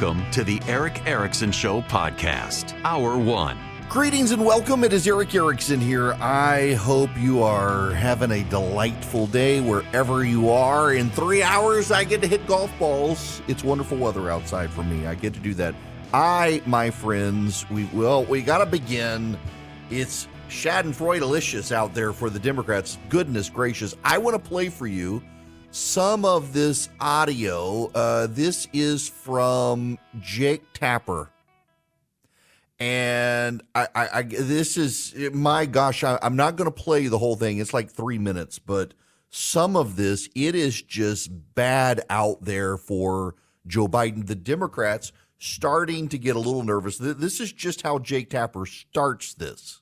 [0.00, 3.58] Welcome to the Erick Erickson Show podcast, Hour One.
[3.88, 4.84] Greetings and welcome.
[4.84, 6.12] It is Erick Erickson here.
[6.20, 10.92] I hope you are having a delightful day wherever you are.
[10.92, 13.42] In three hours, I get to hit golf balls.
[13.48, 15.08] It's wonderful weather outside for me.
[15.08, 15.74] I get to do that.
[16.14, 19.36] I, my friends, we well, we got to begin.
[19.90, 22.98] It's Schadenfreude delicious out there for the Democrats.
[23.08, 23.96] Goodness gracious!
[24.04, 25.24] I want to play for you
[25.70, 27.90] some of this audio.
[27.94, 31.30] Uh, this is from Jake Tapper.
[32.80, 37.18] And I, I, I this is my gosh, I, I'm not going to play the
[37.18, 37.58] whole thing.
[37.58, 38.94] It's like three minutes, but
[39.30, 43.34] some of this, it is just bad out there for
[43.66, 44.26] Joe Biden.
[44.26, 46.98] The Democrats starting to get a little nervous.
[46.98, 49.80] This is just how Jake Tapper starts this.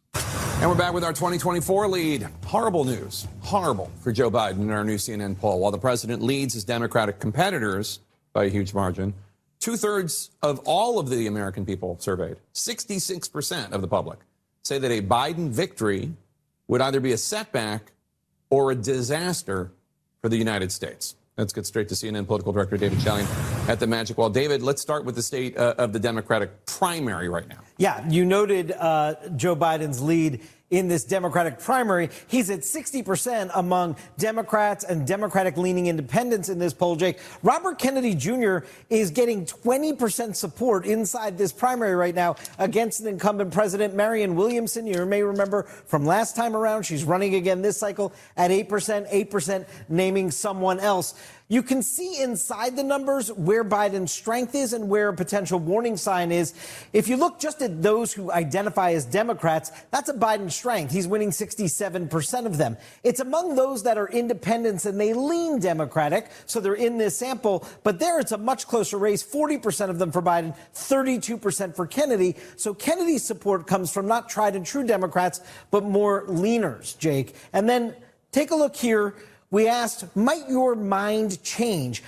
[0.66, 2.26] And we're back with our 2024 lead.
[2.44, 3.28] Horrible news.
[3.42, 5.60] Horrible for Joe Biden in our new CNN poll.
[5.60, 8.00] While the president leads his Democratic competitors
[8.32, 9.14] by a huge margin,
[9.60, 14.18] two thirds of all of the American people surveyed, 66% of the public,
[14.64, 16.12] say that a Biden victory
[16.66, 17.92] would either be a setback
[18.50, 19.70] or a disaster
[20.20, 21.14] for the United States.
[21.36, 23.28] Let's get straight to CNN political director David Chalian
[23.68, 24.30] at the Magic Wall.
[24.30, 27.58] David, let's start with the state uh, of the Democratic primary right now.
[27.76, 30.40] Yeah, you noted uh, Joe Biden's lead
[30.70, 32.10] in this Democratic primary.
[32.26, 37.18] He's at 60% among Democrats and Democratic leaning independents in this poll, Jake.
[37.42, 38.58] Robert Kennedy Jr.
[38.90, 44.86] is getting 20% support inside this primary right now against an incumbent president, Marianne Williamson.
[44.86, 49.66] You may remember from last time around, she's running again this cycle at 8%, 8%
[49.88, 51.14] naming someone else.
[51.48, 55.96] You can see inside the numbers where Biden's strength is and where a potential warning
[55.96, 56.54] sign is.
[56.92, 60.92] If you look just at those who identify as Democrats, that's a Biden strength.
[60.92, 62.76] He's winning 67% of them.
[63.04, 67.64] It's among those that are independents and they lean Democratic, so they're in this sample,
[67.84, 72.34] but there it's a much closer race 40% of them for Biden, 32% for Kennedy.
[72.56, 75.40] So Kennedy's support comes from not tried and true Democrats,
[75.70, 77.36] but more leaners, Jake.
[77.52, 77.94] And then
[78.32, 79.14] take a look here
[79.50, 82.02] we asked, might your mind change?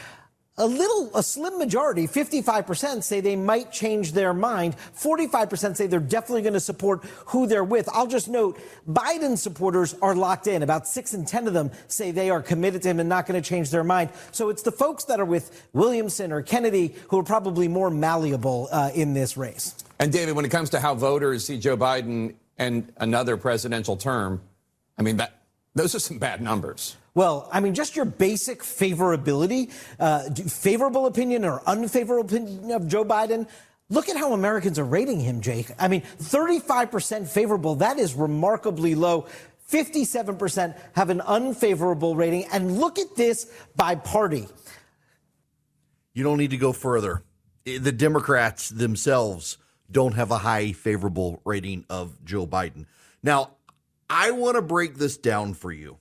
[0.61, 4.75] A little, a slim majority, 55% say they might change their mind.
[4.97, 7.89] 45% say they're definitely going to support who they're with.
[7.93, 10.65] I'll just note Biden supporters are locked in.
[10.65, 13.41] About six in 10 of them say they are committed to him and not going
[13.41, 14.11] to change their mind.
[14.33, 18.69] So it's the folks that are with Williamson or Kennedy who are probably more malleable
[18.73, 19.77] uh, in this race.
[20.01, 24.41] And David, when it comes to how voters see Joe Biden and another presidential term,
[24.99, 25.39] I mean, that,
[25.77, 26.97] those are some bad numbers.
[27.19, 33.05] Well, I mean, just your basic favorability, uh, favorable opinion or unfavorable opinion of Joe
[33.05, 33.49] Biden.
[33.89, 35.69] Look at how Americans are rating him, Jake.
[35.81, 37.75] I mean, 35% favorable.
[37.75, 39.27] That is remarkably low.
[39.69, 42.45] 57% have an unfavorable rating.
[42.53, 44.47] And look at this by party.
[46.15, 47.25] You don't need to go further.
[47.65, 49.59] The Democrats themselves
[49.91, 52.87] don't have a high favorable rating of Joe Biden.
[53.25, 53.57] Now,
[54.09, 55.99] I want to break this down for you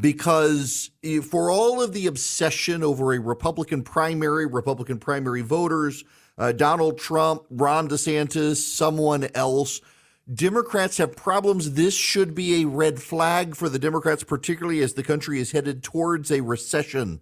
[0.00, 0.90] because
[1.28, 6.04] for all of the obsession over a Republican primary, Republican primary voters,
[6.36, 9.80] uh, Donald Trump, Ron DeSantis, someone else,
[10.32, 11.72] Democrats have problems.
[11.72, 15.82] This should be a red flag for the Democrats, particularly as the country is headed
[15.82, 17.20] towards a recession.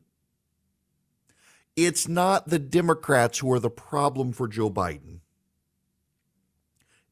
[1.76, 5.20] It's not the Democrats who are the problem for Joe Biden.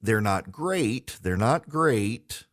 [0.02, 1.18] They're not great.
[1.22, 2.44] They're not great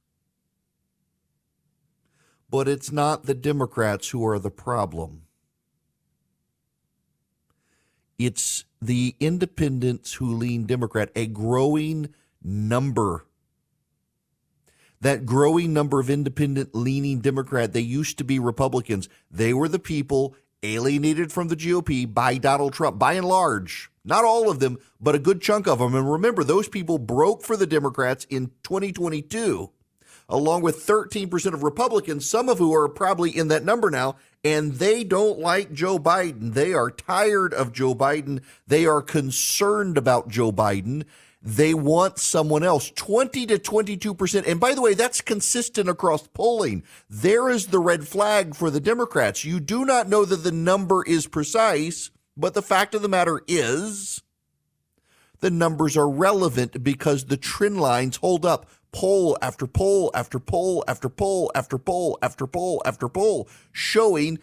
[2.52, 5.24] but it's not the Democrats who are the problem.
[8.20, 12.14] It's the independents who lean Democrat, a growing
[12.44, 13.26] number.
[15.02, 19.10] that growing number of independent leaning Democrat, they used to be Republicans.
[19.32, 23.92] They were the people alienated from the GOP by Donald Trump, by and large.
[24.06, 25.96] Not all of them, but a good chunk of them.
[25.96, 29.72] And remember, those people broke for the Democrats in 2022,
[30.32, 34.74] along with 13% of Republicans, some of who are probably in that number now, and
[34.74, 36.54] they don't like Joe Biden.
[36.54, 38.42] They are tired of Joe Biden.
[38.66, 41.04] They are concerned about Joe Biden.
[41.44, 42.92] They want someone else.
[42.92, 44.48] 20 to 22%.
[44.48, 46.84] And by the way, that's consistent across polling.
[47.10, 49.44] There is the red flag for the Democrats.
[49.44, 53.42] You do not know that the number is precise, but the fact of the matter
[53.48, 54.22] is
[55.42, 58.70] the numbers are relevant because the trend lines hold up.
[58.94, 64.40] Poll after poll after poll after poll after poll after poll after poll showing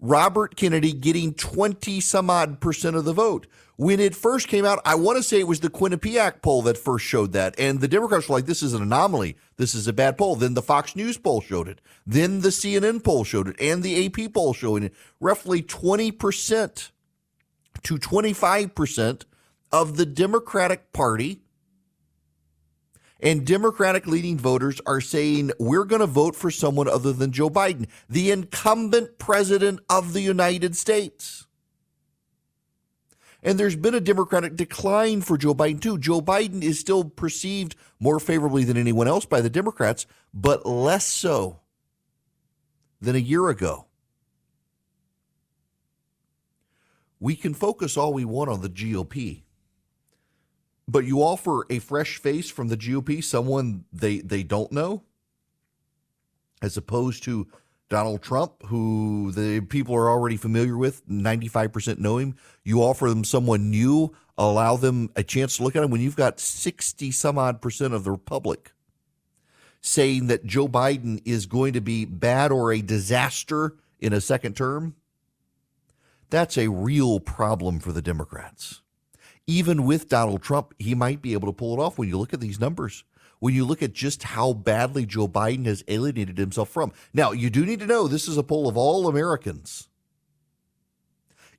[0.00, 3.46] Robert Kennedy getting 20 some odd percent of the vote.
[3.76, 6.76] When it first came out, I want to say it was the Quinnipiac poll that
[6.76, 7.54] first showed that.
[7.58, 9.36] And the Democrats were like, this is an anomaly.
[9.56, 10.36] This is a bad poll.
[10.36, 11.80] Then the Fox News poll showed it.
[12.06, 13.56] Then the CNN poll showed it.
[13.60, 14.94] And the AP poll showing it.
[15.20, 16.90] Roughly 20%
[17.82, 19.24] to 25%
[19.72, 21.42] of the Democratic Party
[23.22, 27.48] and Democratic leading voters are saying we're going to vote for someone other than Joe
[27.48, 31.46] Biden, the incumbent president of the United States.
[33.44, 35.98] And there's been a Democratic decline for Joe Biden, too.
[35.98, 41.04] Joe Biden is still perceived more favorably than anyone else by the Democrats, but less
[41.04, 41.60] so
[43.00, 43.86] than a year ago.
[47.18, 49.42] We can focus all we want on the GOP
[50.88, 55.02] but you offer a fresh face from the GOP, someone they they don't know,
[56.60, 57.46] as opposed to
[57.88, 62.36] Donald Trump, who the people are already familiar with, 95% know him.
[62.64, 66.16] You offer them someone new, allow them a chance to look at him when you've
[66.16, 68.72] got 60 some odd percent of the Republic
[69.82, 74.56] saying that Joe Biden is going to be bad or a disaster in a second
[74.56, 74.94] term.
[76.30, 78.81] That's a real problem for the Democrats
[79.46, 82.32] even with Donald Trump, he might be able to pull it off when you look
[82.32, 83.04] at these numbers.
[83.40, 86.92] When you look at just how badly Joe Biden has alienated himself from.
[87.12, 89.88] Now, you do need to know this is a poll of all Americans.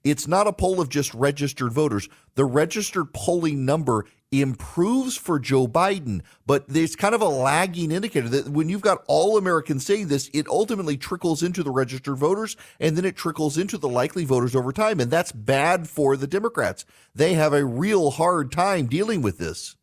[0.04, 2.10] It's not a poll of just registered voters.
[2.36, 8.28] The registered polling number improves for Joe Biden, but there's kind of a lagging indicator
[8.30, 12.58] that when you've got all Americans saying this, it ultimately trickles into the registered voters
[12.80, 15.00] and then it trickles into the likely voters over time.
[15.00, 16.84] And that's bad for the Democrats.
[17.14, 19.76] They have a real hard time dealing with this.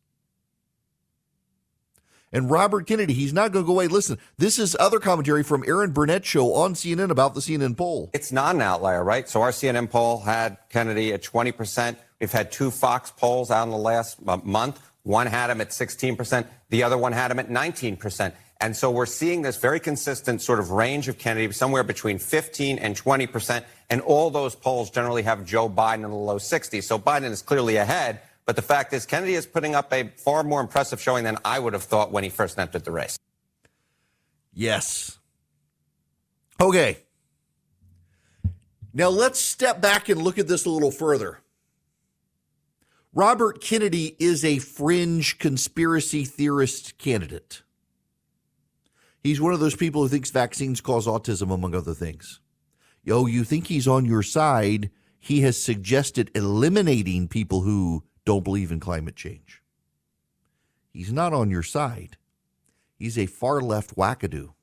[2.33, 3.87] And Robert Kennedy, he's not going to go away.
[3.87, 8.09] Listen, this is other commentary from Erin Burnett show on CNN about the CNN poll.
[8.13, 9.27] It's not an outlier, right?
[9.27, 11.97] So our CNN poll had Kennedy at 20%.
[12.19, 14.81] We've had two Fox polls out in the last month.
[15.03, 16.45] One had him at 16%.
[16.69, 18.33] The other one had him at 19%.
[18.61, 22.77] And so we're seeing this very consistent sort of range of Kennedy, somewhere between 15
[22.77, 23.63] and 20%.
[23.89, 26.83] And all those polls generally have Joe Biden in the low 60s.
[26.83, 28.21] So Biden is clearly ahead.
[28.51, 31.57] But the fact is, Kennedy is putting up a far more impressive showing than I
[31.57, 33.17] would have thought when he first entered the race.
[34.53, 35.19] Yes.
[36.59, 36.97] Okay.
[38.93, 41.39] Now let's step back and look at this a little further.
[43.13, 47.61] Robert Kennedy is a fringe conspiracy theorist candidate.
[49.23, 52.41] He's one of those people who thinks vaccines cause autism, among other things.
[53.09, 54.91] Oh, you think he's on your side?
[55.17, 59.61] He has suggested eliminating people who don't believe in climate change.
[60.91, 62.17] He's not on your side.
[62.97, 64.53] He's a far left wackadoo.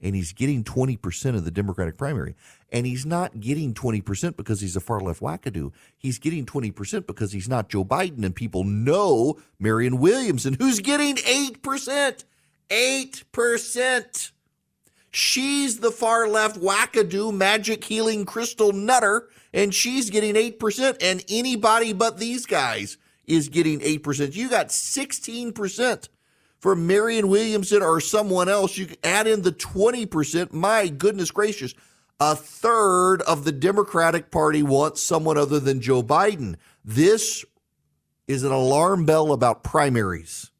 [0.00, 2.36] And he's getting 20% of the Democratic primary.
[2.70, 5.72] And he's not getting 20% because he's a far left wackadoo.
[5.96, 8.22] He's getting 20% because he's not Joe Biden.
[8.22, 12.24] And people know Marianne Williamson, who's getting 8%.
[12.68, 14.30] 8%.
[15.10, 21.92] She's the far left wackadoo magic healing crystal nutter and she's getting 8%, and anybody
[21.92, 24.34] but these guys is getting 8%.
[24.34, 26.08] You got 16%
[26.58, 28.76] for Marianne Williamson or someone else.
[28.76, 30.52] You add in the 20%.
[30.52, 31.72] My goodness gracious.
[32.18, 36.56] A third of the Democratic Party wants someone other than Joe Biden.
[36.84, 37.44] This
[38.26, 40.50] is an alarm bell about primaries.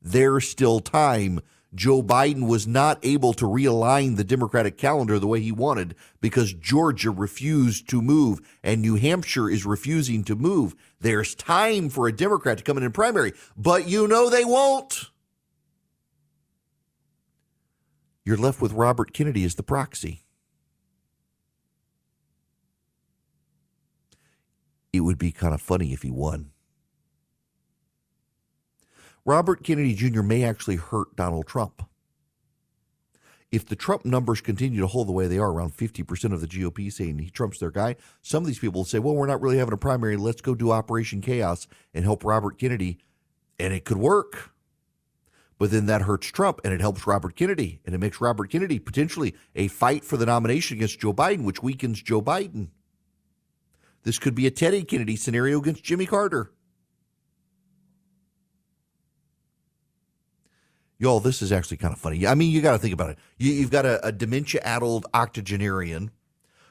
[0.00, 1.40] There's still time
[1.74, 6.54] Joe Biden was not able to realign the Democratic calendar the way he wanted because
[6.54, 10.74] Georgia refused to move and New Hampshire is refusing to move.
[11.00, 15.10] There's time for a Democrat to come in in primary, but you know they won't.
[18.24, 20.24] You're left with Robert Kennedy as the proxy.
[24.92, 26.50] It would be kind of funny if he won.
[29.28, 30.22] Robert Kennedy Jr.
[30.22, 31.82] may actually hurt Donald Trump.
[33.52, 36.46] If the Trump numbers continue to hold the way they are, around 50% of the
[36.46, 39.42] GOP saying he Trump's their guy, some of these people will say, well, we're not
[39.42, 40.16] really having a primary.
[40.16, 43.00] Let's go do Operation Chaos and help Robert Kennedy.
[43.58, 44.52] And it could work.
[45.58, 47.80] But then that hurts Trump and it helps Robert Kennedy.
[47.84, 51.62] And it makes Robert Kennedy potentially a fight for the nomination against Joe Biden, which
[51.62, 52.68] weakens Joe Biden.
[54.04, 56.50] This could be a Teddy Kennedy scenario against Jimmy Carter.
[60.98, 62.26] Y'all, this is actually kind of funny.
[62.26, 63.18] I mean, you got to think about it.
[63.36, 66.10] You, have got a, a dementia addled octogenarian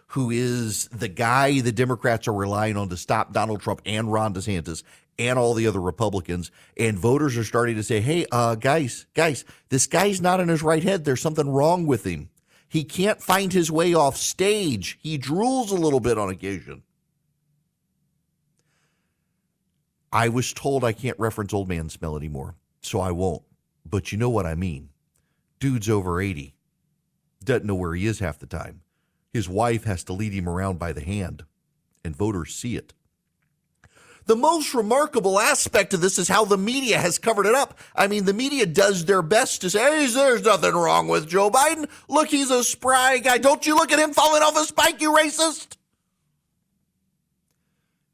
[0.07, 4.33] who is the guy the Democrats are relying on to stop Donald Trump and Ron
[4.33, 4.83] DeSantis
[5.17, 6.51] and all the other Republicans.
[6.77, 10.61] And voters are starting to say, hey, uh, guys, guys, this guy's not in his
[10.61, 11.05] right head.
[11.05, 12.29] There's something wrong with him.
[12.69, 14.99] He can't find his way off stage.
[15.01, 16.83] He drools a little bit on occasion.
[20.11, 23.43] I was told I can't reference old man smell anymore, so I won't
[23.89, 24.89] but you know what I mean.
[25.59, 26.55] Dude's over 80,
[27.43, 28.81] doesn't know where he is half the time.
[29.33, 31.45] His wife has to lead him around by the hand,
[32.03, 32.93] and voters see it.
[34.25, 37.79] The most remarkable aspect of this is how the media has covered it up.
[37.95, 41.49] I mean, the media does their best to say, hey, there's nothing wrong with Joe
[41.49, 41.89] Biden.
[42.09, 43.37] Look, he's a spry guy.
[43.37, 45.77] Don't you look at him falling off a spike, you racist?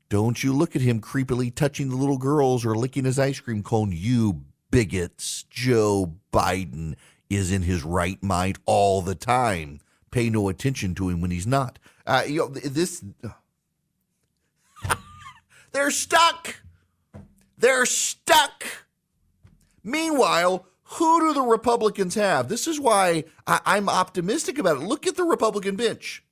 [0.09, 3.63] Don't you look at him creepily touching the little girls or licking his ice cream
[3.63, 5.45] cone, you bigots.
[5.51, 6.95] Joe Biden
[7.29, 9.79] is in his right mind all the time.
[10.11, 11.77] Pay no attention to him when he's not.
[12.05, 13.03] Uh, you know, this.
[15.71, 16.55] They're stuck.
[17.57, 18.65] They're stuck.
[19.83, 22.49] Meanwhile, who do the Republicans have?
[22.49, 24.83] This is why I, am optimistic about it.
[24.83, 26.22] Look at the Republican bench.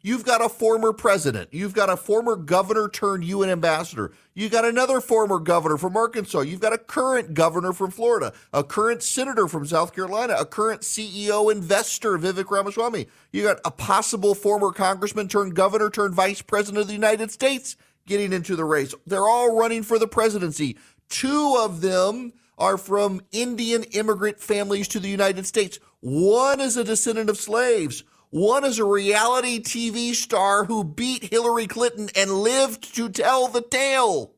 [0.00, 1.52] You've got a former president.
[1.52, 4.12] You've got a former governor turned UN ambassador.
[4.32, 6.40] You've got another former governor from Arkansas.
[6.40, 10.82] You've got a current governor from Florida, a current senator from South Carolina, a current
[10.82, 13.08] CEO investor, Vivek Ramaswamy.
[13.32, 17.76] You got a possible former congressman turned governor turned vice president of the United States
[18.06, 18.94] getting into the race.
[19.04, 20.76] They're all running for the presidency.
[21.08, 25.78] Two of them are from Indian immigrant families to the United States.
[26.00, 28.04] One is a descendant of slaves.
[28.30, 33.62] One is a reality TV star who beat Hillary Clinton and lived to tell the
[33.62, 34.32] tale.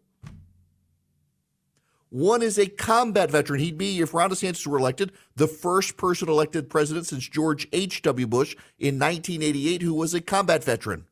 [2.08, 3.60] One is a combat veteran.
[3.60, 8.26] He'd be, if Ron DeSantis were elected, the first person elected president since George H.W.
[8.26, 11.06] Bush in 1988 who was a combat veteran,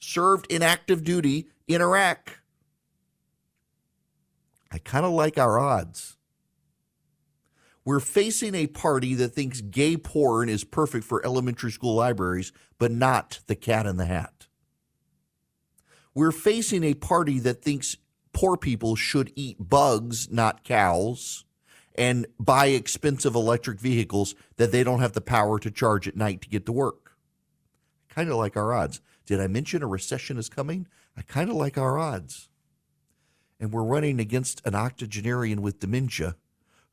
[0.00, 2.40] served in active duty in Iraq.
[4.72, 6.16] I kind of like our odds.
[7.84, 12.92] We're facing a party that thinks gay porn is perfect for elementary school libraries, but
[12.92, 14.46] not the cat in the hat.
[16.14, 17.96] We're facing a party that thinks
[18.32, 21.44] poor people should eat bugs, not cows,
[21.96, 26.40] and buy expensive electric vehicles that they don't have the power to charge at night
[26.42, 27.16] to get to work.
[28.08, 29.00] Kind of like our odds.
[29.26, 30.86] Did I mention a recession is coming?
[31.16, 32.48] I kind of like our odds.
[33.58, 36.36] And we're running against an octogenarian with dementia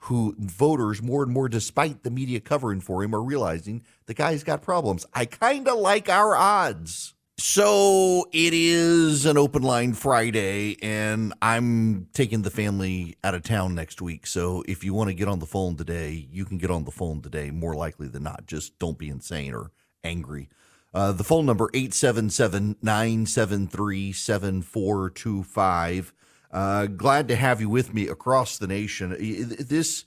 [0.03, 4.43] who voters more and more, despite the media covering for him, are realizing the guy's
[4.43, 5.05] got problems.
[5.13, 7.13] I kind of like our odds.
[7.37, 13.75] So it is an open line Friday, and I'm taking the family out of town
[13.75, 14.27] next week.
[14.27, 16.91] So if you want to get on the phone today, you can get on the
[16.91, 18.45] phone today, more likely than not.
[18.45, 19.71] Just don't be insane or
[20.03, 20.49] angry.
[20.93, 26.13] Uh, the phone number 877 973 7425.
[26.51, 29.15] Uh, glad to have you with me across the nation.
[29.59, 30.05] This,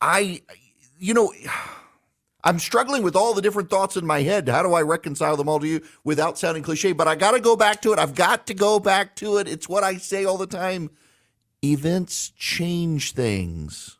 [0.00, 0.42] I,
[0.98, 1.32] you know,
[2.46, 4.48] I'm struggling with all the different thoughts in my head.
[4.50, 6.92] How do I reconcile them all to you without sounding cliche?
[6.92, 7.98] But I got to go back to it.
[7.98, 9.48] I've got to go back to it.
[9.48, 10.90] It's what I say all the time.
[11.64, 13.96] Events change things.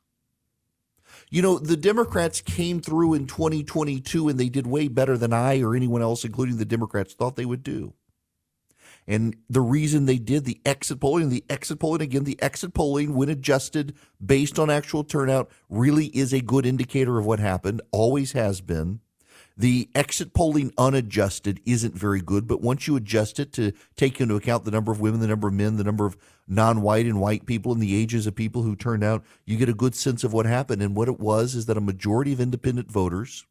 [1.30, 5.62] You know, the Democrats came through in 2022 and they did way better than I
[5.62, 7.94] or anyone else, including the Democrats, thought they would do.
[9.06, 13.14] And the reason they did the exit polling, the exit polling, again, the exit polling,
[13.14, 13.94] when adjusted
[14.25, 19.00] based on actual turnout, really is a good indicator of what happened, always has been.
[19.56, 24.34] The exit polling unadjusted isn't very good, but once you adjust it to take into
[24.34, 26.16] account the number of women, the number of men, the number of
[26.49, 29.68] non white and white people, and the ages of people who turned out, you get
[29.68, 30.82] a good sense of what happened.
[30.82, 33.46] And what it was is that a majority of independent voters,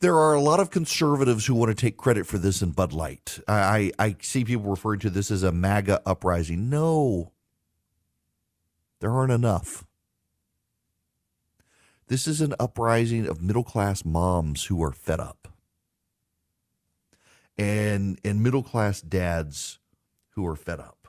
[0.00, 2.92] there are a lot of conservatives who want to take credit for this in Bud
[2.92, 3.38] Light.
[3.48, 6.68] I, I see people referring to this as a MAGA uprising.
[6.68, 7.32] No,
[9.00, 9.86] there aren't enough.
[12.08, 15.48] This is an uprising of middle class moms who are fed up.
[17.58, 19.78] And, and middle class dads
[20.30, 21.02] who are fed up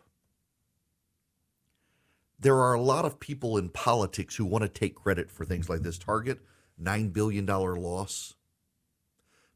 [2.43, 5.69] there are a lot of people in politics who want to take credit for things
[5.69, 5.97] like this.
[5.97, 6.39] Target,
[6.81, 8.35] $9 billion loss.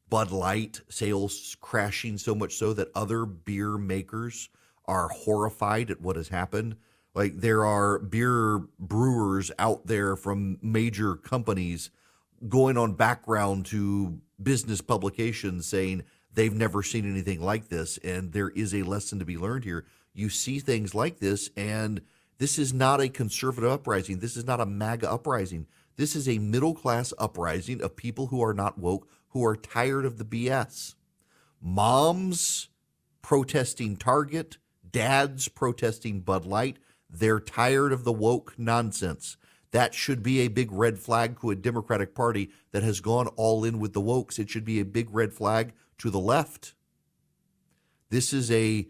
[0.09, 4.47] Bud Light sales crashing so much so that other beer makers
[4.85, 6.77] are horrified at what has happened.
[7.17, 11.89] Like there are beer brewers out there from major companies
[12.47, 16.03] going on background to business publications saying
[16.33, 17.97] they've never seen anything like this.
[17.97, 19.85] And there is a lesson to be learned here.
[20.13, 22.01] You see things like this and–
[22.37, 24.19] this is not a conservative uprising.
[24.19, 25.67] This is not a MAGA uprising.
[25.95, 30.05] This is a middle class uprising of people who are not woke, who are tired
[30.05, 30.93] of the BS.
[31.59, 32.69] Moms
[33.23, 34.57] protesting Target,
[34.89, 36.77] dads protesting Bud Light.
[37.09, 39.37] They're tired of the woke nonsense.
[39.71, 43.63] That should be a big red flag to a Democratic Party that has gone all
[43.63, 44.39] in with the wokes.
[44.39, 46.73] It should be a big red flag to the left.
[48.09, 48.87] This is a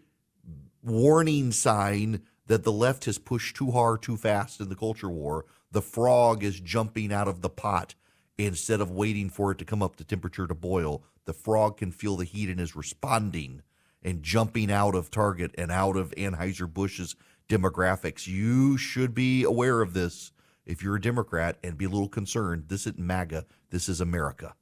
[0.82, 5.44] warning sign that the left has pushed too hard, too fast in the culture war.
[5.70, 7.94] The frog is jumping out of the pot
[8.38, 11.02] instead of waiting for it to come up to temperature to boil.
[11.24, 13.62] The frog can feel the heat and is responding
[14.02, 17.16] and jumping out of Target and out of Anheuser-Busch's
[17.48, 18.26] demographics.
[18.26, 20.32] You should be aware of this
[20.66, 22.64] if you're a Democrat and be a little concerned.
[22.68, 24.54] This isn't MAGA, this is America.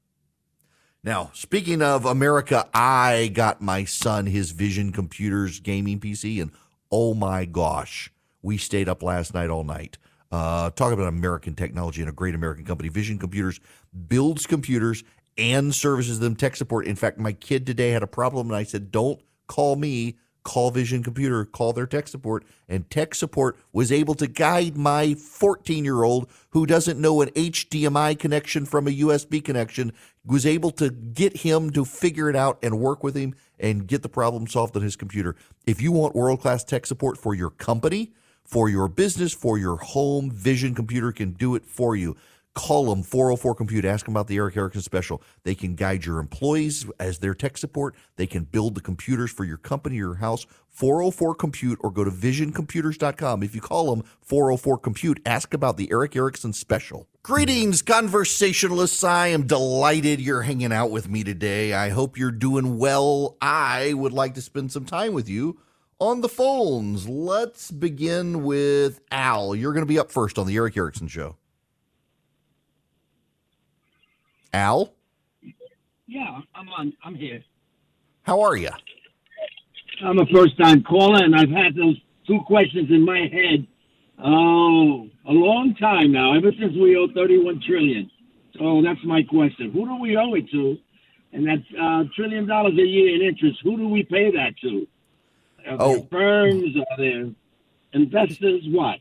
[1.03, 6.51] Now, speaking of America, I got my son his Vision Computers gaming PC, and
[6.90, 8.11] oh my gosh,
[8.42, 9.99] we stayed up last night all night.
[10.33, 12.88] Uh, talk about American technology and a great American company.
[12.88, 13.61] Vision Computers
[14.09, 15.05] builds computers
[15.38, 16.87] and services them tech support.
[16.87, 20.16] In fact, my kid today had a problem, and I said, "Don't call me.
[20.46, 21.44] Call Vision Computer.
[21.44, 27.00] Call their tech support." And tech support was able to guide my 14-year-old who doesn't
[27.00, 29.92] know an HDMI connection from a USB connection.
[30.24, 34.02] Was able to get him to figure it out and work with him and get
[34.02, 35.35] the problem solved on his computer.
[35.66, 38.12] If you want world class tech support for your company,
[38.44, 42.16] for your business, for your home, Vision Computer can do it for you.
[42.57, 43.85] Call them 404 Compute.
[43.85, 45.23] Ask them about the Erick Erickson special.
[45.45, 47.95] They can guide your employees as their tech support.
[48.16, 50.47] They can build the computers for your company or your house.
[50.71, 53.42] 404 Compute or go to visioncomputers.com.
[53.42, 57.07] If you call them 404 Compute, ask about the Erick Erickson special.
[57.23, 59.05] Greetings, conversationalists.
[59.05, 61.75] I am delighted you're hanging out with me today.
[61.75, 63.37] I hope you're doing well.
[63.42, 65.59] I would like to spend some time with you
[65.99, 67.07] on the phones.
[67.07, 69.55] Let's begin with Al.
[69.55, 71.37] You're going to be up first on the Erick Erickson show.
[74.57, 74.92] Al?
[76.07, 76.92] Yeah, I'm on.
[77.05, 77.42] I'm here.
[78.23, 78.71] How are you?
[80.03, 83.66] I'm a first time caller, and I've had those two questions in my head.
[84.19, 88.11] Oh, a long time now, ever since we owe 31 trillion.
[88.59, 89.71] So that's my question.
[89.73, 90.79] Who do we owe it to?
[91.33, 93.61] And that's uh, trillion dollars a year in interest.
[93.62, 94.87] Who do we pay that to?
[95.69, 96.09] Are oh.
[96.11, 96.75] firms?
[96.77, 97.29] Are there
[97.92, 98.62] investors?
[98.69, 99.01] What?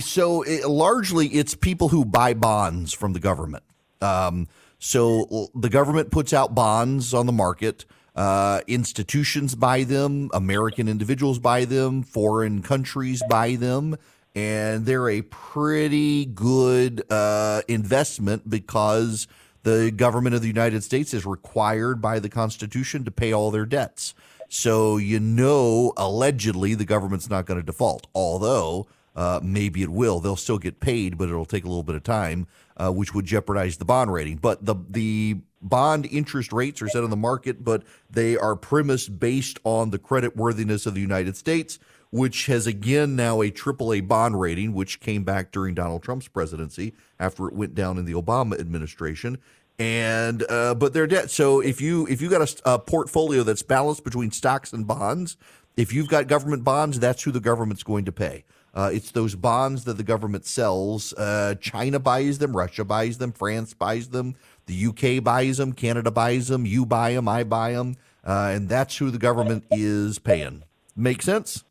[0.00, 3.62] So it, largely, it's people who buy bonds from the government.
[4.00, 7.84] Um, so the government puts out bonds on the market.
[8.14, 13.96] Uh, institutions buy them, American individuals buy them, foreign countries buy them,
[14.34, 19.28] and they're a pretty good uh, investment because
[19.62, 23.66] the government of the United States is required by the Constitution to pay all their
[23.66, 24.14] debts.
[24.48, 30.20] So you know, allegedly, the government's not going to default, although uh, maybe it will.
[30.20, 32.46] They'll still get paid, but it'll take a little bit of time,
[32.78, 34.36] uh, which would jeopardize the bond rating.
[34.36, 39.18] But the the bond interest rates are set on the market, but they are premised
[39.18, 41.78] based on the credit worthiness of the United States,
[42.10, 46.94] which has again now a AAA bond rating, which came back during Donald Trump's presidency
[47.18, 49.38] after it went down in the Obama administration
[49.78, 51.30] and uh, but they're debt.
[51.30, 55.36] So if you if you got a, a, portfolio that's balanced between stocks and bonds,
[55.76, 58.44] if you've got government bonds, that's who the government's going to pay.
[58.74, 61.12] Uh, it's those bonds that the government sells.
[61.14, 66.10] Uh, China buys them, Russia buys them, France buys them, the UK buys them, Canada
[66.10, 70.18] buys them, you buy them, I buy them, uh, and that's who the government is
[70.18, 70.62] paying.
[70.94, 71.64] Make sense?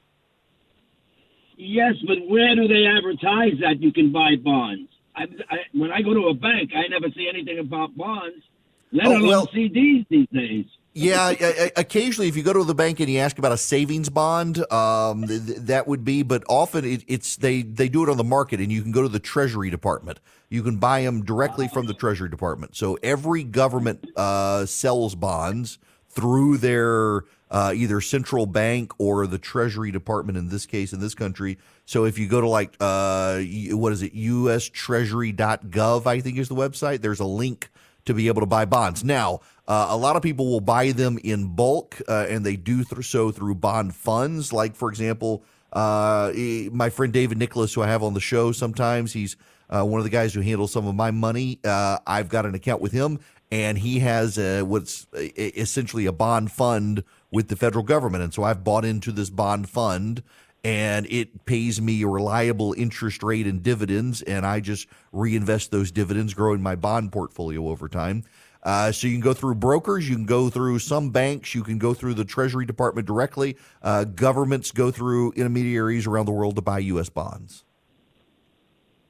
[1.58, 4.90] Yes, but where do they advertise that you can buy bonds?
[5.16, 8.44] I, I, when I go to a bank, I never see anything about bonds,
[8.92, 10.66] let oh, alone well, CDs these days.
[10.98, 14.60] Yeah, occasionally, if you go to the bank and you ask about a savings bond,
[14.72, 16.24] um, th- that would be.
[16.24, 19.04] But often, it, it's they they do it on the market, and you can go
[19.04, 20.20] to the Treasury Department.
[20.50, 22.76] You can buy them directly from the Treasury Department.
[22.76, 25.78] So every government uh, sells bonds
[26.10, 31.14] through their uh, either central bank or the Treasury Department in this case, in this
[31.14, 31.60] country.
[31.86, 36.56] So if you go to like, uh, what is it, ustreasury.gov, I think is the
[36.56, 37.70] website, there's a link
[38.08, 39.04] to be able to buy bonds.
[39.04, 42.84] Now, uh, a lot of people will buy them in bulk, uh, and they do
[42.84, 44.52] th- so through bond funds.
[44.52, 46.32] Like, for example, uh,
[46.72, 49.36] my friend David Nicholas, who I have on the show sometimes, he's
[49.70, 51.60] uh, one of the guys who handles some of my money.
[51.64, 53.20] Uh, I've got an account with him,
[53.52, 58.24] and he has a, what's essentially a bond fund with the federal government.
[58.24, 60.24] And so I've bought into this bond fund
[60.64, 64.22] and it pays me a reliable interest rate and dividends.
[64.22, 68.24] And I just reinvest those dividends, growing my bond portfolio over time.
[68.64, 71.78] Uh, so you can go through brokers, you can go through some banks, you can
[71.78, 73.56] go through the Treasury Department directly.
[73.82, 77.08] Uh, governments go through intermediaries around the world to buy U.S.
[77.08, 77.64] bonds.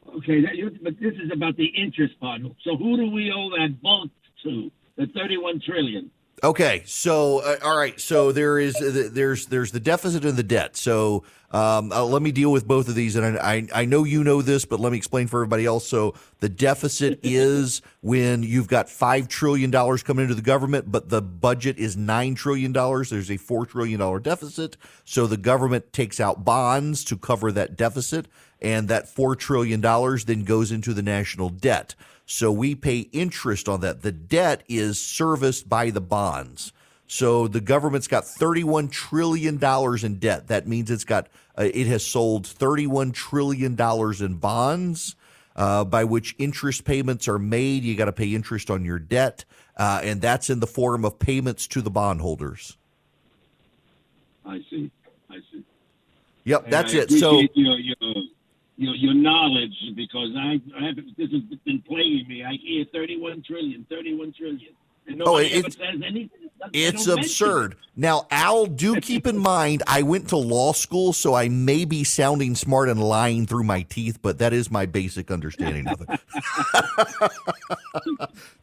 [0.07, 2.41] Okay, that, but this is about the interest part.
[2.63, 4.09] So who do we owe that bulk
[4.43, 4.71] to?
[4.95, 6.09] The thirty-one trillion.
[6.43, 10.43] Okay, so uh, all right, so there is uh, there's there's the deficit and the
[10.43, 10.77] debt.
[10.77, 14.23] So um, uh, let me deal with both of these, and I I know you
[14.23, 15.87] know this, but let me explain for everybody else.
[15.87, 21.09] So the deficit is when you've got five trillion dollars coming into the government, but
[21.09, 23.09] the budget is nine trillion dollars.
[23.09, 27.75] There's a four trillion dollar deficit, so the government takes out bonds to cover that
[27.75, 28.27] deficit,
[28.61, 31.95] and that four trillion dollars then goes into the national debt.
[32.25, 34.01] So we pay interest on that.
[34.01, 36.73] The debt is serviced by the bonds.
[37.07, 40.47] So the government's got 31 trillion dollars in debt.
[40.47, 45.15] That means it's got uh, it has sold 31 trillion dollars in bonds.
[45.55, 47.81] Uh, by which interest payments are made.
[47.81, 49.43] You got to pay interest on your debt,
[49.75, 52.77] uh, and that's in the form of payments to the bondholders.
[54.45, 54.91] I see.
[55.31, 55.63] I see.
[56.43, 57.09] Yep, and that's I it.
[57.09, 57.95] So your, your,
[58.77, 62.43] your, your knowledge because I, I have this has been plaguing me.
[62.43, 64.73] I hear 31 trillion, 31 trillion.
[65.07, 65.77] And oh, it's,
[66.73, 67.71] it's absurd.
[67.73, 67.77] It.
[67.95, 72.03] Now, Al, do keep in mind, I went to law school, so I may be
[72.03, 76.09] sounding smart and lying through my teeth, but that is my basic understanding of it.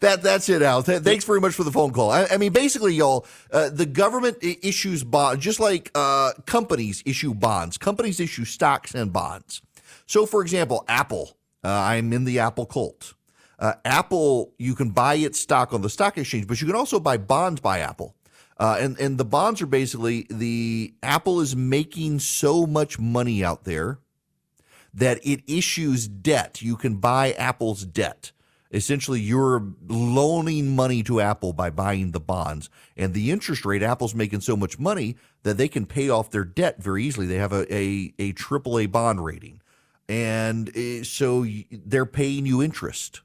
[0.00, 0.83] that that's it, Al.
[0.83, 2.11] Th- thanks very much for the phone call.
[2.11, 7.33] I, I mean, basically, y'all, uh, the government issues bonds, just like uh, companies issue
[7.33, 7.79] bonds.
[7.79, 9.62] Companies issue stocks and bonds.
[10.07, 11.37] So, for example, Apple.
[11.62, 13.14] Uh, I'm in the Apple cult.
[13.59, 17.01] Uh, Apple, you can buy its stock on the stock exchange, but you can also
[17.01, 18.14] buy bonds by Apple.
[18.59, 23.64] Uh, and and the bonds are basically the Apple is making so much money out
[23.64, 23.99] there
[24.93, 26.62] that it issues debt.
[26.62, 28.31] You can buy Apple's debt.
[28.71, 33.83] Essentially, you're loaning money to Apple by buying the bonds, and the interest rate.
[33.83, 37.27] Apple's making so much money that they can pay off their debt very easily.
[37.27, 39.61] They have a a, a AAA bond rating
[40.09, 43.21] and eh, so they're paying you interest.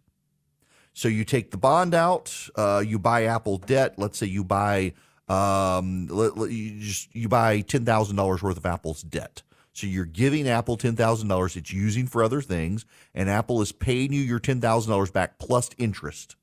[0.93, 3.93] So you take the bond out, uh, you buy Apple debt.
[3.97, 4.93] Let's say you buy
[5.29, 6.07] um,
[6.49, 9.43] you just you buy ten thousand dollars worth of Apple's debt.
[9.71, 13.71] So you're giving Apple ten thousand dollars it's using for other things, and Apple is
[13.71, 16.35] paying you your ten thousand dollars back plus interest.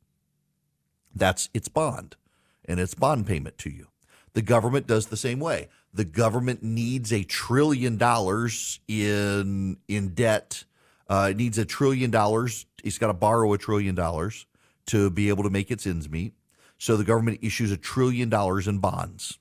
[1.15, 2.17] That's its bond,
[2.65, 3.89] and its bond payment to you.
[4.35, 10.65] The government does the same way the government needs a trillion dollars in in debt
[11.09, 12.67] Uh, it needs a trillion dollars.
[12.83, 14.47] It's got to borrow a trillion dollars
[14.87, 16.35] to be able to make its ends meet.
[16.79, 19.39] So the government issues a trillion dollars in bonds.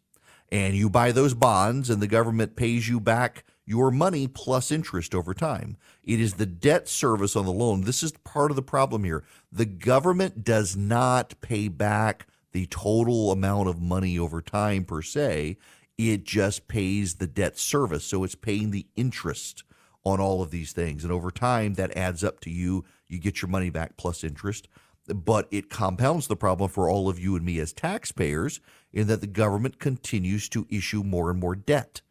[0.52, 5.16] And you buy those bonds, and the government pays you back your money plus interest
[5.16, 5.76] over time.
[6.04, 7.82] It is the debt service on the loan.
[7.82, 9.24] This is part of the problem here.
[9.52, 15.58] The government does not pay back the total amount of money over time per se.
[15.98, 18.06] It just pays the debt service.
[18.06, 19.64] So it's paying the interest
[20.04, 21.04] on all of these things.
[21.04, 22.86] And over time, that adds up to you.
[23.08, 24.68] You get your money back plus interest.
[25.08, 28.60] But it compounds the problem for all of you and me as taxpayers
[28.92, 32.02] in that the government continues to issue more and more debt.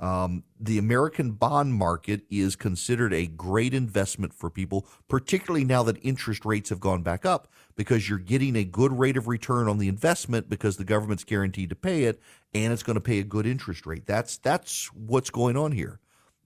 [0.00, 5.98] Um, the American bond market is considered a great investment for people, particularly now that
[6.02, 9.78] interest rates have gone back up, because you're getting a good rate of return on
[9.78, 12.20] the investment because the government's guaranteed to pay it,
[12.52, 14.04] and it's going to pay a good interest rate.
[14.06, 16.00] That's that's what's going on here.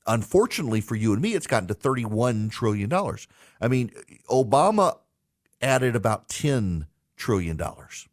[0.07, 3.29] Unfortunately for you and me, it's gotten to 31 trillion dollars.
[3.61, 3.91] I mean,
[4.31, 4.99] Obama
[5.61, 8.09] added about 10 trillion dollars.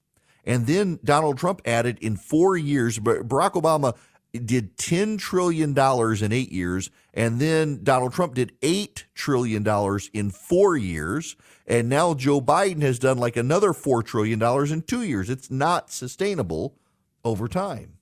[0.45, 3.95] And then Donald Trump added in four years, but Barack Obama
[4.39, 6.89] did $10 trillion in eight years.
[7.13, 9.65] And then Donald Trump did $8 trillion
[10.13, 11.35] in four years.
[11.67, 15.29] And now Joe Biden has done like another $4 trillion in two years.
[15.29, 16.75] It's not sustainable
[17.23, 17.93] over time.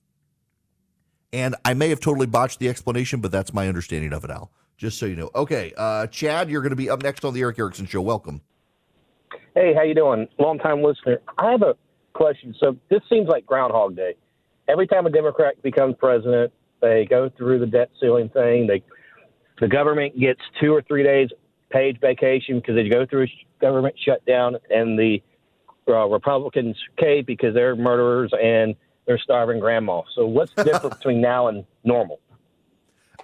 [1.32, 4.52] And I may have totally botched the explanation, but that's my understanding of it, Al.
[4.76, 5.30] Just so you know.
[5.34, 8.02] Okay, uh, Chad, you're going to be up next on the Erick Erickson Show.
[8.02, 8.40] Welcome.
[9.54, 10.28] Hey, how you doing?
[10.38, 11.20] Long time listener.
[11.38, 11.74] I have a
[12.12, 12.54] question.
[12.58, 14.14] So this seems like Groundhog Day
[14.68, 18.66] every time a Democrat becomes president, they go through the debt ceiling thing.
[18.66, 18.82] They,
[19.60, 21.28] the government gets two or three days
[21.70, 25.22] paid vacation because they go through a government shutdown, and the
[25.88, 28.74] uh, Republicans cave because they're murderers and
[29.06, 30.02] they're starving grandma.
[30.14, 32.20] So what's the difference between now and normal?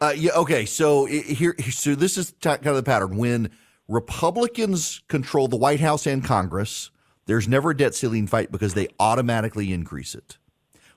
[0.01, 0.33] Uh, yeah.
[0.33, 0.65] Okay.
[0.65, 3.17] So here, so this is kind of the pattern.
[3.17, 3.51] When
[3.89, 6.91] Republicans control the White House and Congress,
[7.27, 10.39] there's never a debt ceiling fight because they automatically increase it.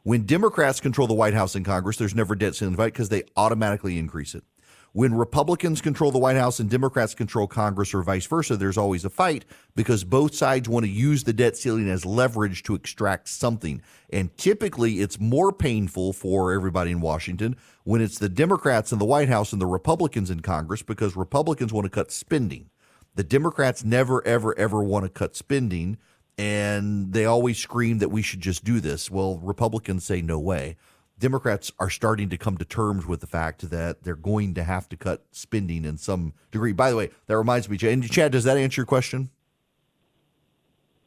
[0.05, 3.23] When Democrats control the White House and Congress, there's never debt ceiling fight because they
[3.37, 4.43] automatically increase it.
[4.91, 9.05] When Republicans control the White House and Democrats control Congress or vice versa, there's always
[9.05, 9.45] a fight
[9.77, 13.81] because both sides want to use the debt ceiling as leverage to extract something.
[14.09, 19.05] And typically, it's more painful for everybody in Washington when it's the Democrats in the
[19.05, 22.69] White House and the Republicans in Congress because Republicans want to cut spending.
[23.15, 25.97] The Democrats never, ever, ever want to cut spending
[26.37, 29.09] and they always scream that we should just do this.
[29.11, 30.77] Well, Republicans say no way.
[31.19, 34.89] Democrats are starting to come to terms with the fact that they're going to have
[34.89, 36.73] to cut spending in some degree.
[36.73, 39.29] By the way, that reminds me, and Chad, does that answer your question?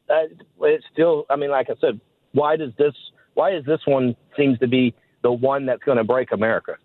[0.09, 0.23] Uh,
[0.61, 1.99] it's still, I mean, like I said,
[2.31, 2.93] why does this?
[3.33, 6.77] Why is this one seems to be the one that's going to break America?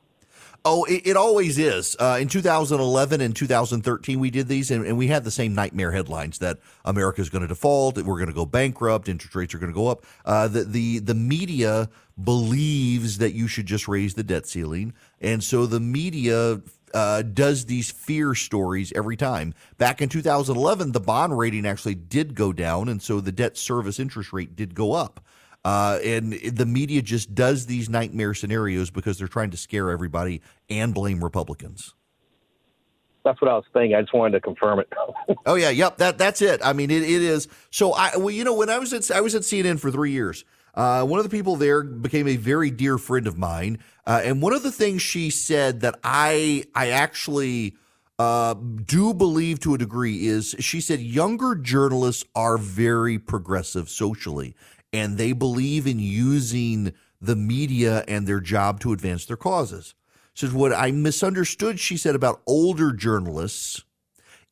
[0.64, 1.96] Oh, it, it always is.
[1.98, 5.90] Uh, in 2011 and 2013, we did these, and, and we had the same nightmare
[5.90, 9.58] headlines that America is going to default, we're going to go bankrupt, interest rates are
[9.58, 10.04] going to go up.
[10.24, 11.88] Uh, the, the the media
[12.22, 16.62] believes that you should just raise the debt ceiling, and so the media
[16.94, 19.54] uh, does these fear stories every time.
[19.78, 23.98] Back in 2011, the bond rating actually did go down, and so the debt service
[23.98, 25.24] interest rate did go up.
[25.64, 30.40] Uh, and the media just does these nightmare scenarios because they're trying to scare everybody
[30.68, 31.94] and blame Republicans.
[33.24, 33.94] That's what I was thinking.
[33.94, 34.92] I just wanted to confirm it.
[35.46, 35.98] oh yeah, yep.
[35.98, 36.60] That that's it.
[36.64, 37.46] I mean, it, it is.
[37.70, 40.10] So I, well, you know, when I was at I was at CNN for three
[40.10, 40.44] years.
[40.74, 44.40] Uh, one of the people there became a very dear friend of mine, uh, and
[44.40, 47.74] one of the things she said that I I actually
[48.18, 54.54] uh, do believe to a degree is she said younger journalists are very progressive socially,
[54.92, 59.94] and they believe in using the media and their job to advance their causes.
[60.34, 63.84] So what I misunderstood she said about older journalists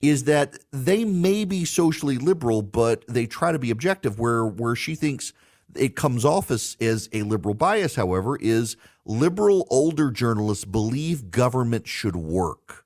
[0.01, 4.19] is that they may be socially liberal, but they try to be objective.
[4.19, 5.33] Where where she thinks
[5.75, 11.87] it comes off as, as a liberal bias, however, is liberal older journalists believe government
[11.87, 12.85] should work.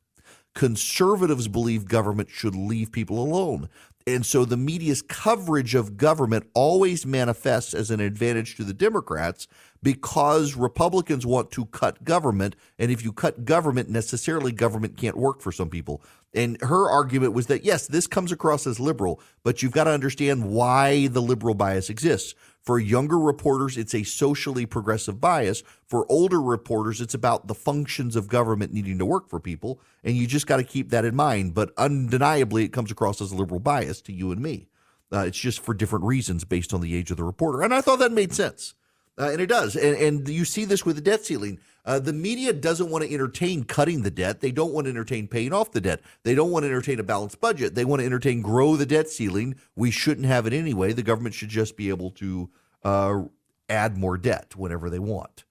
[0.55, 3.69] Conservatives believe government should leave people alone.
[4.07, 9.49] And so the media's coverage of government always manifests as an advantage to the Democrats
[9.83, 12.55] because Republicans want to cut government.
[12.79, 16.03] And if you cut government, necessarily government can't work for some people.
[16.35, 19.91] And her argument was that, yes, this comes across as liberal, but you've got to
[19.91, 22.35] understand why the liberal bias exists.
[22.65, 25.63] For younger reporters, it's a socially progressive bias.
[25.87, 29.81] For older reporters, it's about the functions of government needing to work for people.
[30.03, 31.53] And you just got to keep that in mind.
[31.53, 34.69] But undeniably, it comes across as a liberal bias to you and me.
[35.13, 37.61] Uh, it's just for different reasons based on the age of the reporter.
[37.61, 38.75] And I thought that made sense.
[39.19, 39.77] uh, and it does.
[39.77, 41.61] And, and you see this with the debt ceiling.
[41.85, 44.41] Uh, the media doesn't want to entertain cutting the debt.
[44.41, 46.01] They don't want to entertain paying off the debt.
[46.23, 47.75] They don't want to entertain a balanced budget.
[47.75, 49.57] They want to entertain grow the debt ceiling.
[49.77, 50.95] We shouldn't have it anyway.
[50.95, 52.51] The government should just be able to
[52.83, 53.23] uh,
[53.69, 55.45] add more debt whenever they want.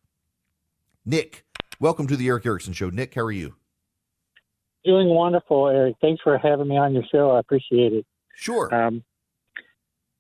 [1.06, 1.46] Nick,
[1.80, 2.90] welcome to the Erick Erickson Show.
[2.90, 3.56] Nick, how are you?
[4.84, 5.98] Doing wonderful, Eric.
[6.02, 7.32] Thanks for having me on your show.
[7.32, 8.06] I appreciate it.
[8.36, 8.74] Sure.
[8.74, 9.04] Um,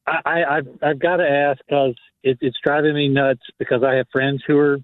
[0.05, 3.95] I, I, I've, I've got to ask because it, it's driving me nuts because I
[3.95, 4.77] have friends who are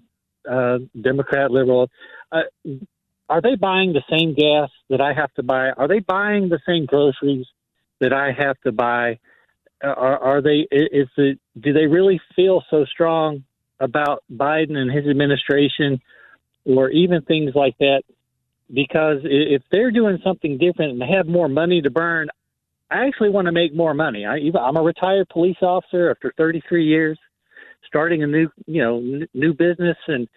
[0.48, 1.90] uh, Democrat, liberal.
[2.30, 2.42] Uh,
[3.28, 5.70] are they buying the same gas that I have to buy?
[5.70, 7.46] Are they buying the same groceries
[8.00, 9.18] that I have to buy?
[9.82, 10.66] Uh, are, are they?
[10.70, 13.44] Is the Do they really feel so strong
[13.78, 16.00] about Biden and his administration,
[16.64, 18.02] or even things like that?
[18.72, 22.28] Because if they're doing something different and they have more money to burn,
[22.90, 24.26] I actually want to make more money.
[24.26, 27.18] I, I'm a retired police officer after 33 years
[27.86, 30.28] starting a new you know n- new business and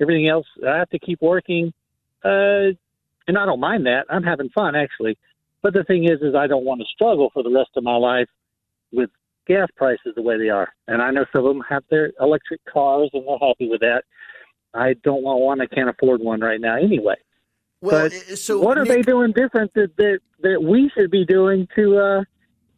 [0.00, 0.46] everything else.
[0.66, 1.72] I have to keep working,
[2.24, 2.74] uh,
[3.26, 4.06] and I don't mind that.
[4.10, 5.18] I'm having fun actually.
[5.62, 7.94] But the thing is, is I don't want to struggle for the rest of my
[7.94, 8.28] life
[8.92, 9.10] with
[9.46, 10.68] gas prices the way they are.
[10.88, 14.02] And I know some of them have their electric cars and they're happy with that.
[14.74, 15.60] I don't want one.
[15.60, 17.14] I can't afford one right now anyway.
[17.80, 21.24] Well, but so what are Nick, they doing different that, that that we should be
[21.24, 22.24] doing to uh,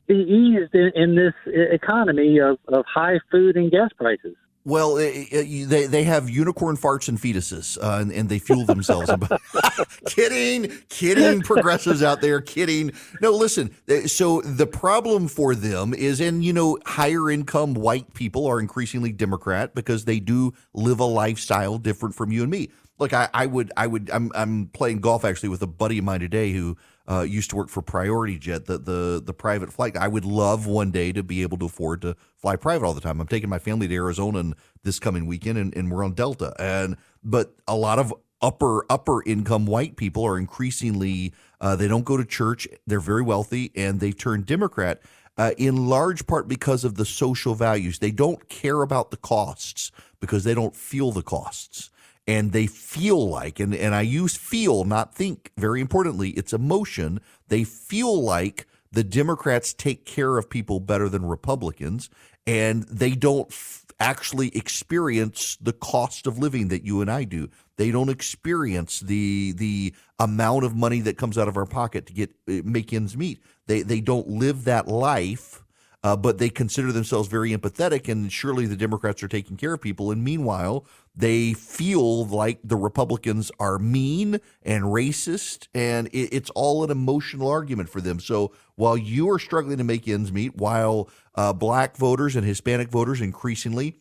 [0.07, 4.37] be eased in, in this economy of, of high food and gas prices?
[4.67, 8.64] Well, eh, eh, they they have unicorn farts and fetuses, uh, and, and, they fuel
[8.64, 9.11] themselves.
[10.07, 12.93] kidding, kidding, progressives out there, kidding.
[13.21, 13.75] No, listen.
[13.88, 18.59] Eh, so the problem for them is, and you know, higher income white people are
[18.59, 22.71] increasingly Democrat because they do live a lifestyle different from you and me.
[22.99, 26.05] Look, I, I would, I would, I'm, I'm playing golf actually with a buddy of
[26.05, 26.77] mine today who
[27.09, 29.97] uh, used to work for Priority Jet, the, the the private flight.
[29.97, 33.01] I would love one day to be able to afford to fly private all the
[33.01, 33.21] time.
[33.21, 34.53] I'm taking my family to Arizona
[34.85, 36.55] this coming weekend, and, and we're on Delta.
[36.59, 42.05] And but a lot of upper upper income white people are increasingly uh, they don't
[42.05, 42.67] go to church.
[42.87, 45.01] They're very wealthy, and they turn Democrat.
[45.37, 47.99] Uh, in large part because of the social values.
[47.99, 51.91] They don't care about the costs because they don't feel the costs
[52.27, 57.21] and they feel like and, and i use feel not think very importantly it's emotion.
[57.49, 62.11] They feel like the democrats take care of people better than republicans
[62.47, 67.49] and they don't f- actually experience the cost of living that you and i do.
[67.77, 72.13] They don't experience the the amount of money that comes out of our pocket to
[72.13, 73.41] get uh, make ends meet.
[73.67, 75.63] They they don't live that life
[76.05, 79.81] uh, but they consider themselves very empathetic, and surely the Democrats are taking care of
[79.81, 80.11] people.
[80.11, 80.85] And meanwhile,
[81.17, 87.49] they feel like the Republicans are mean and racist, and it, it's all an emotional
[87.49, 88.21] argument for them.
[88.21, 92.90] So while you are struggling to make ends meet, while uh, black voters and Hispanic
[92.90, 93.97] voters increasingly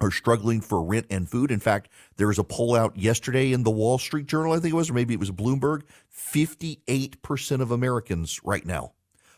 [0.00, 1.52] are struggling for rent and food.
[1.52, 4.72] In fact, there was a poll out yesterday in the Wall Street Journal, I think
[4.72, 5.82] it was, or maybe it was Bloomberg.
[6.12, 8.93] 58% of Americans right now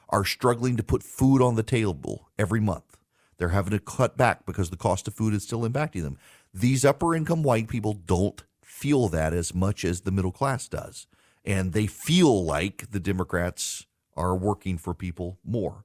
[0.08, 2.96] are struggling to put food on the table every month.
[3.38, 6.18] They're having to cut back because the cost of food is still impacting them.
[6.54, 11.06] These upper income white people don't feel that as much as the middle class does.
[11.44, 15.84] And they feel like the Democrats are working for people more.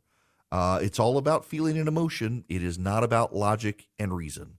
[0.51, 2.43] Uh, it's all about feeling and emotion.
[2.49, 4.57] It is not about logic and reason.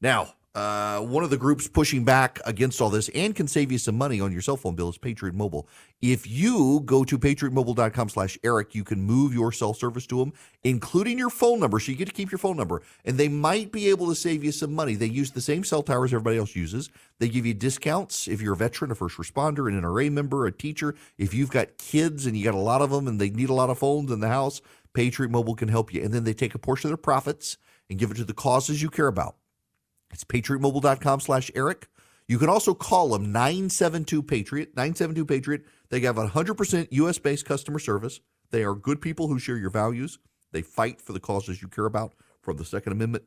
[0.00, 3.78] Now, uh, one of the groups pushing back against all this and can save you
[3.78, 5.68] some money on your cell phone bill is Patriot Mobile.
[6.00, 10.32] If you go to patriotmobile.com slash Erick, you can move your cell service to them,
[10.62, 11.80] including your phone number.
[11.80, 12.82] So you get to keep your phone number.
[13.04, 14.94] And they might be able to save you some money.
[14.94, 16.88] They use the same cell towers everybody else uses.
[17.18, 20.52] They give you discounts if you're a veteran, a first responder, an NRA member, a
[20.52, 20.94] teacher.
[21.18, 23.54] If you've got kids and you got a lot of them and they need a
[23.54, 24.60] lot of phones in the house,
[24.92, 26.00] Patriot Mobile can help you.
[26.02, 27.58] And then they take a portion of their profits
[27.90, 29.34] and give it to the causes you care about.
[30.14, 31.88] It's patriotmobile.com slash Erick.
[32.28, 35.64] You can also call them 972 Patriot, 972 Patriot.
[35.90, 38.20] They have 100% US based customer service.
[38.50, 40.20] They are good people who share your values.
[40.52, 43.24] They fight for the causes you care about, from the Second Amendment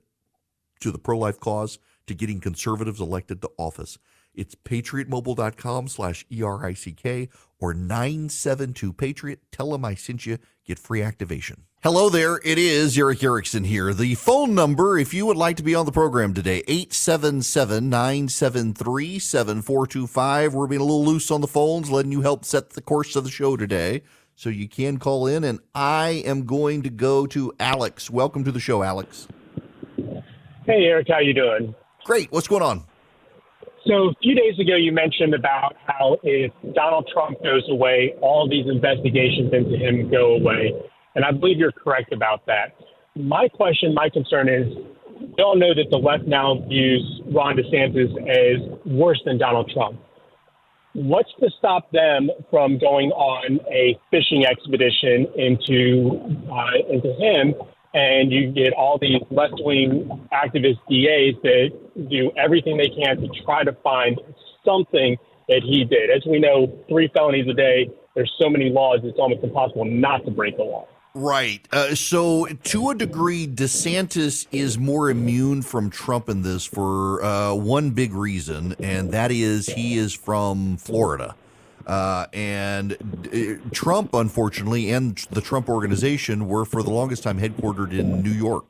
[0.79, 3.97] to the pro life cause to getting conservatives elected to office.
[4.37, 9.39] It's patriotmobile.com slash E-R-I-C-K or 972 Patriot.
[9.51, 10.37] Tell them I sent you.
[10.63, 11.63] Get free activation.
[11.83, 12.39] Hello there.
[12.43, 13.93] It is Erick Erickson here.
[13.93, 19.19] The phone number, if you would like to be on the program today, 877 973
[19.19, 20.53] 7425.
[20.53, 23.23] We're being a little loose on the phones, letting you help set the course of
[23.23, 24.01] the show today.
[24.35, 28.09] So you can call in, and I am going to go to Alex.
[28.09, 29.27] Welcome to the show, Alex.
[30.65, 31.07] Hey, Erick.
[31.09, 31.73] How you doing?
[32.03, 32.31] Great.
[32.31, 32.83] What's going on?
[33.87, 38.47] So a few days ago, you mentioned about how if Donald Trump goes away, all
[38.49, 40.73] these investigations into him go away.
[41.15, 42.75] And I believe you're correct about that.
[43.15, 44.67] My question, my concern is
[45.19, 49.99] we all know that the left now views Ron DeSantis as worse than Donald Trump.
[50.93, 56.19] What's to stop them from going on a fishing expedition into
[56.51, 57.53] uh, into him?
[57.93, 63.63] And you get all these left-wing activist DAs that do everything they can to try
[63.63, 64.19] to find
[64.65, 65.17] something
[65.47, 66.09] that he did.
[66.09, 67.89] As we know, three felonies a day.
[68.15, 70.87] There's so many laws; it's almost impossible not to break the law.
[71.13, 71.67] Right.
[71.71, 77.55] Uh, so, to a degree, DeSantis is more immune from Trump in this for uh,
[77.55, 81.35] one big reason, and that is he is from Florida.
[81.87, 82.93] Uh, and
[83.33, 88.29] uh, Trump, unfortunately, and the Trump organization were for the longest time headquartered in New
[88.29, 88.65] York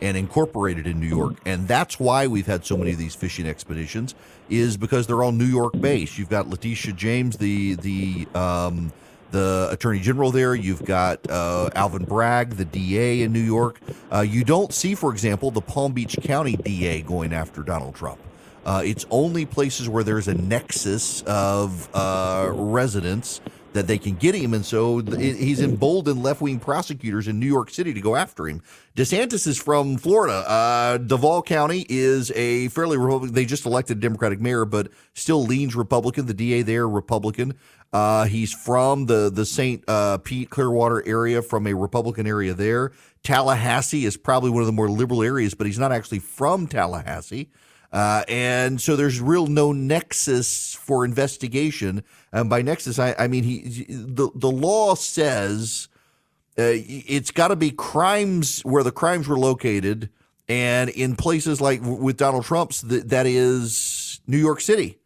[0.00, 1.36] and incorporated in New York.
[1.44, 4.14] And that's why we've had so many of these fishing expeditions,
[4.48, 6.18] is because they're all New York based.
[6.18, 8.90] You've got Letitia James, the, the, um,
[9.32, 10.54] the attorney general there.
[10.54, 13.80] You've got uh, Alvin Bragg, the DA in New York.
[14.10, 18.18] Uh, you don't see, for example, the Palm Beach County DA going after Donald Trump.
[18.64, 23.40] Uh, it's only places where there's a nexus of uh, residents
[23.72, 27.70] that they can get him, and so th- he's emboldened left-wing prosecutors in New York
[27.70, 28.62] City to go after him.
[28.96, 30.44] DeSantis is from Florida.
[30.46, 33.34] Uh, Duval County is a fairly Republican.
[33.34, 36.26] They just elected a Democratic mayor, but still leans Republican.
[36.26, 37.54] The DA there, Republican.
[37.92, 39.84] Uh, he's from the the St.
[39.86, 42.92] Uh, Pete Clearwater area, from a Republican area there.
[43.22, 47.48] Tallahassee is probably one of the more liberal areas, but he's not actually from Tallahassee.
[47.92, 52.02] Uh, and so there's real no nexus for investigation.
[52.32, 55.88] And by nexus, I, I mean he the the law says
[56.58, 60.08] uh, it's got to be crimes where the crimes were located,
[60.48, 64.98] and in places like with Donald Trump's, that, that is New York City,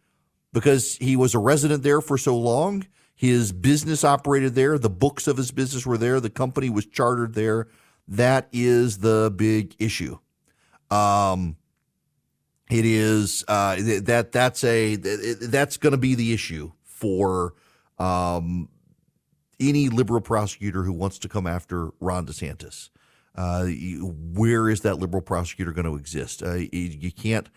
[0.53, 2.87] because he was a resident there for so long.
[3.15, 4.79] His business operated there.
[4.79, 6.21] The books of his business were there.
[6.21, 7.69] The company was chartered there.
[8.07, 10.19] That is the big issue.
[10.91, 11.57] Um,
[12.71, 17.55] it is uh, that that's a that's going to be the issue for
[17.99, 18.69] um,
[19.61, 22.91] any liberal prosecutor who wants to come after Ron DeSantis.
[23.35, 26.43] Uh, where is that liberal prosecutor going to exist?
[26.43, 27.49] Uh, you can't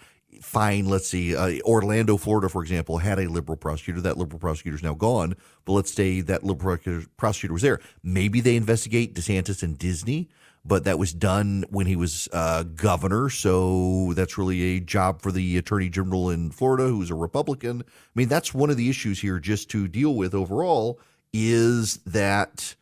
[0.41, 4.01] find, let's see, uh, Orlando, Florida, for example, had a liberal prosecutor.
[4.01, 5.35] That liberal prosecutor is now gone,
[5.65, 6.77] but let's say that liberal
[7.17, 7.79] prosecutor was there.
[8.03, 10.29] Maybe they investigate DeSantis and Disney
[10.65, 13.29] but that was done when he was uh, governor.
[13.29, 17.81] So that's really a job for the attorney general in Florida, who's a Republican.
[17.81, 20.99] I mean, that's one of the issues here just to deal with overall
[21.33, 22.75] is that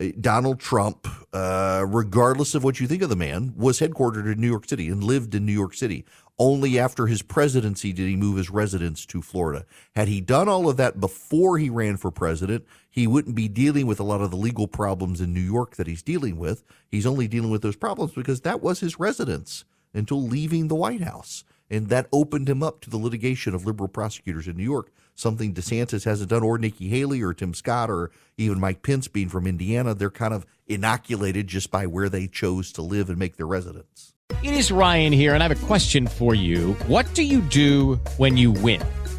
[0.00, 4.40] uh, Donald Trump, uh, regardless of what you think of the man, was headquartered in
[4.40, 6.04] New York City and lived in New York City.
[6.36, 9.66] Only after his presidency did he move his residence to Florida.
[9.94, 12.64] Had he done all of that before he ran for president,
[12.94, 15.88] he wouldn't be dealing with a lot of the legal problems in New York that
[15.88, 16.62] he's dealing with.
[16.88, 21.00] He's only dealing with those problems because that was his residence until leaving the White
[21.00, 21.42] House.
[21.68, 25.52] And that opened him up to the litigation of liberal prosecutors in New York, something
[25.52, 29.48] DeSantis hasn't done, or Nikki Haley, or Tim Scott, or even Mike Pence being from
[29.48, 29.92] Indiana.
[29.92, 34.14] They're kind of inoculated just by where they chose to live and make their residence.
[34.44, 36.74] It is Ryan here, and I have a question for you.
[36.86, 38.84] What do you do when you win?